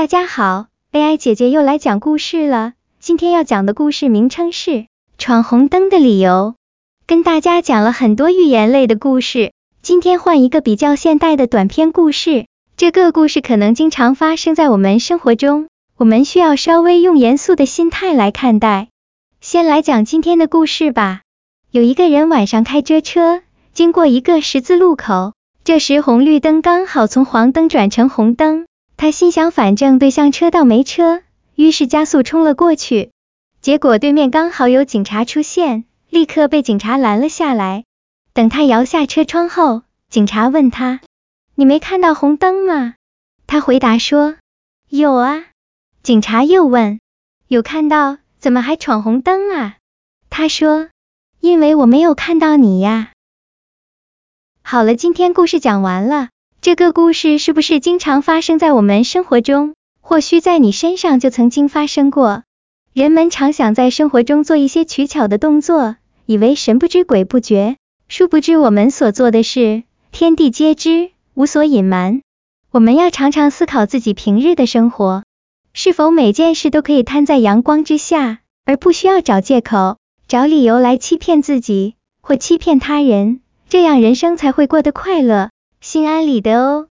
[0.00, 2.72] 大家好，AI 姐姐又来讲故事了。
[3.00, 4.70] 今天要讲的故事名称是
[5.18, 6.54] 《闯红灯的理由》。
[7.06, 9.52] 跟大家讲了很多寓言类的故事，
[9.82, 12.46] 今天换一个比较现代的短篇故事。
[12.78, 18.88] 这个故事可能经常发生在我们生活中，我们需要稍微用严肃的心态来看待。
[19.42, 21.20] 先来讲今天的故事吧。
[21.70, 23.42] 有一个人晚上开着车，
[23.74, 28.64] 经过一个十字路口，这时红绿灯刚好从黄灯转成红灯。
[29.00, 31.22] 他心想，反正对向车道没车，
[31.54, 33.12] 于是加速冲了过去。
[33.62, 37.84] 结果对面刚好有警察出现，立刻被警察拦了下来。
[38.34, 41.00] 等他摇下车窗后，警察问他
[41.56, 42.94] ：“你没看到红灯吗？”
[43.48, 44.36] 他回答说
[44.90, 45.46] ：“有啊。”
[46.04, 47.00] 警察又问
[47.48, 49.76] ：“有看到，怎么还闯红灯啊？”
[50.28, 50.90] 他说
[51.40, 53.12] ：“因为我没有看到你呀。”
[54.60, 56.28] 好了，今天故事讲完了。
[56.62, 59.72] 这个故事是不是经常发生在我们生活中？
[60.02, 62.42] 或许在你身上就曾经发生过。
[62.92, 67.76] 人们常想在生活中做一些取巧的动作，以为神不知鬼不觉，
[68.08, 72.20] 殊不知我们所做的事，天地皆知，无所隐瞒。
[72.70, 75.22] 我们要常常思考自己平日的生活，
[75.72, 79.96] 是否每件事都可以摊在阳光之下，而不需要找借口、
[80.28, 85.48] 找理由来欺骗自己，或欺骗他人，这样人生才会过得快乐。
[85.80, 86.89] 心安理得哦。